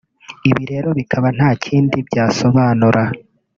[0.49, 3.03] Ibi rero bikaba nta kindi byasobanura